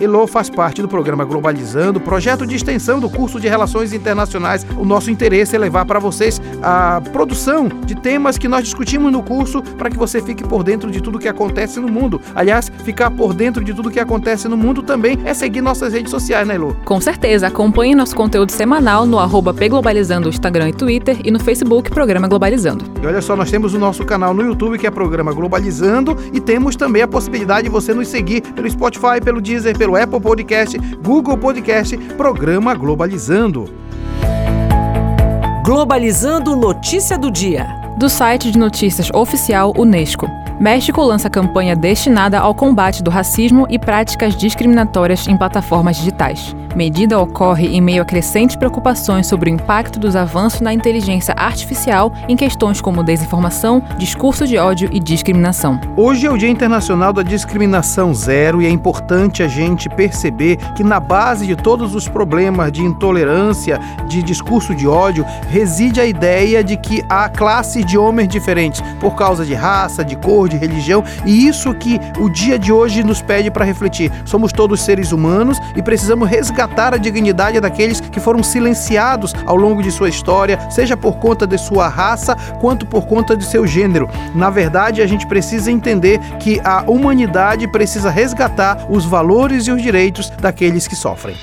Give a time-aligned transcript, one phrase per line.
[0.00, 4.66] Elo faz parte do programa Globalizando, projeto de extensão do curso de Relações Internacionais.
[4.78, 9.22] O nosso interesse é levar para vocês a produção de temas que nós discutimos no
[9.22, 12.18] curso para que você fique por dentro de tudo que acontece no mundo.
[12.34, 16.10] Aliás, ficar por dentro de tudo que acontece no mundo também é seguir nossas redes
[16.10, 16.74] sociais, né, Elo?
[16.86, 17.48] Com certeza.
[17.48, 22.86] Acompanhe nosso conteúdo semanal no arroba pglobalizando Instagram e Twitter e no Facebook Programa Globalizando.
[23.02, 26.40] E olha só, nós temos o nosso canal no YouTube que é Programa Globalizando e
[26.40, 30.78] temos também a possibilidade de você nos seguir pelo Spotify, pelo Deezer, pelo Apple Podcast,
[31.02, 33.68] Google Podcast, Programa Globalizando.
[35.64, 37.66] Globalizando notícia do dia.
[37.98, 40.26] Do site de notícias oficial Unesco.
[40.60, 46.54] México lança campanha destinada ao combate do racismo e práticas discriminatórias em plataformas digitais.
[46.76, 52.12] Medida ocorre em meio a crescentes preocupações sobre o impacto dos avanços na inteligência artificial
[52.28, 55.80] em questões como desinformação, discurso de ódio e discriminação.
[55.96, 60.84] Hoje é o Dia Internacional da Discriminação Zero e é importante a gente perceber que
[60.84, 66.62] na base de todos os problemas de intolerância, de discurso de ódio, reside a ideia
[66.62, 71.02] de que há classes de homens diferentes por causa de raça, de cor, de religião,
[71.26, 74.12] e isso que o dia de hoje nos pede para refletir.
[74.24, 79.82] Somos todos seres humanos e precisamos resgatar a dignidade daqueles que foram silenciados ao longo
[79.82, 84.08] de sua história, seja por conta de sua raça, quanto por conta de seu gênero.
[84.34, 89.82] Na verdade, a gente precisa entender que a humanidade precisa resgatar os valores e os
[89.82, 91.36] direitos daqueles que sofrem.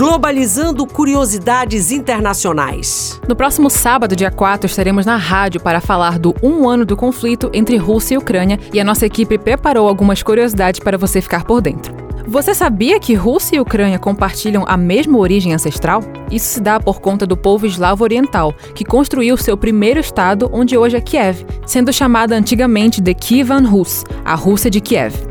[0.00, 3.20] Globalizando curiosidades internacionais.
[3.28, 7.50] No próximo sábado, dia 4, estaremos na rádio para falar do um ano do conflito
[7.52, 11.60] entre Rússia e Ucrânia e a nossa equipe preparou algumas curiosidades para você ficar por
[11.60, 12.09] dentro.
[12.30, 16.00] Você sabia que Rússia e Ucrânia compartilham a mesma origem ancestral?
[16.30, 20.78] Isso se dá por conta do povo eslavo oriental, que construiu seu primeiro estado, onde
[20.78, 25.29] hoje é Kiev, sendo chamada antigamente de Kievan Rus, a Rússia de Kiev.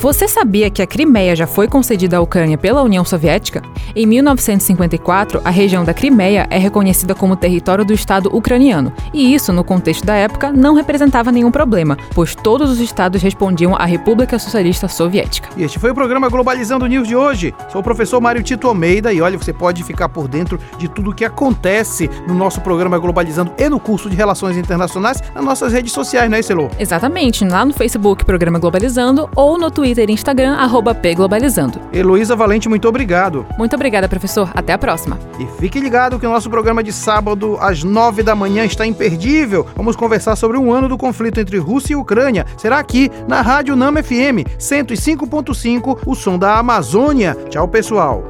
[0.00, 3.60] Você sabia que a Crimeia já foi concedida à Ucrânia pela União Soviética?
[3.96, 9.52] Em 1954, a região da Crimeia é reconhecida como território do Estado ucraniano, e isso,
[9.52, 14.38] no contexto da época, não representava nenhum problema, pois todos os estados respondiam à República
[14.38, 15.48] Socialista Soviética.
[15.56, 17.52] E este foi o programa Globalizando News de hoje.
[17.68, 21.10] Sou o professor Mário Tito Almeida e olha, você pode ficar por dentro de tudo
[21.10, 25.72] o que acontece no nosso programa Globalizando e no curso de Relações Internacionais nas nossas
[25.72, 26.68] redes sociais, né, Celô?
[26.78, 31.80] Exatamente, lá no Facebook Programa Globalizando ou no Twitter e Instagram, arroba pglobalizando.
[31.90, 33.46] Heloísa Valente, muito obrigado.
[33.56, 34.50] Muito obrigada, professor.
[34.54, 35.18] Até a próxima.
[35.38, 39.66] E fique ligado que o nosso programa de sábado, às nove da manhã, está imperdível.
[39.74, 42.44] Vamos conversar sobre um ano do conflito entre Rússia e Ucrânia.
[42.58, 47.34] Será aqui na Rádio Nama FM 105.5, o som da Amazônia.
[47.48, 48.22] Tchau, pessoal.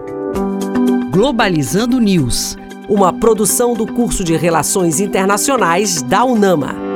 [1.11, 2.57] Globalizando News,
[2.89, 6.88] uma produção do curso de Relações Internacionais da UNAMA.